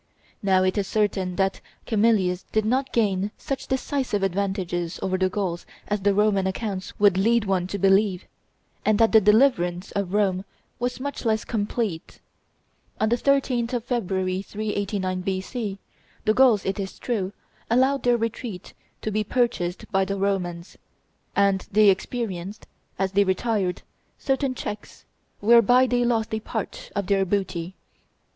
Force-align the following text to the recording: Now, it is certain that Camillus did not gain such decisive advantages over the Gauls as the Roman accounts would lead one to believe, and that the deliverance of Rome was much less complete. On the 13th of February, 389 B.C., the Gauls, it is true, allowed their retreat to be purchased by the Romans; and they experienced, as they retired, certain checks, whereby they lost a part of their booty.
Now, 0.41 0.63
it 0.63 0.79
is 0.79 0.87
certain 0.87 1.35
that 1.35 1.61
Camillus 1.85 2.41
did 2.51 2.65
not 2.65 2.91
gain 2.91 3.29
such 3.37 3.67
decisive 3.67 4.23
advantages 4.23 4.97
over 5.03 5.15
the 5.15 5.29
Gauls 5.29 5.63
as 5.87 6.01
the 6.01 6.15
Roman 6.15 6.47
accounts 6.47 6.99
would 6.99 7.19
lead 7.19 7.45
one 7.45 7.67
to 7.67 7.77
believe, 7.77 8.25
and 8.83 8.97
that 8.97 9.11
the 9.11 9.21
deliverance 9.21 9.91
of 9.91 10.15
Rome 10.15 10.43
was 10.79 10.99
much 10.99 11.23
less 11.23 11.45
complete. 11.45 12.19
On 12.99 13.09
the 13.09 13.15
13th 13.15 13.73
of 13.73 13.83
February, 13.83 14.41
389 14.41 15.21
B.C., 15.21 15.77
the 16.25 16.33
Gauls, 16.33 16.65
it 16.65 16.79
is 16.79 16.97
true, 16.97 17.31
allowed 17.69 18.01
their 18.01 18.17
retreat 18.17 18.73
to 19.03 19.11
be 19.11 19.23
purchased 19.23 19.85
by 19.91 20.03
the 20.03 20.17
Romans; 20.17 20.77
and 21.35 21.67
they 21.71 21.91
experienced, 21.91 22.65
as 22.97 23.11
they 23.11 23.23
retired, 23.23 23.83
certain 24.17 24.55
checks, 24.55 25.05
whereby 25.41 25.85
they 25.85 26.03
lost 26.03 26.33
a 26.33 26.39
part 26.39 26.89
of 26.95 27.05
their 27.05 27.23
booty. 27.23 27.75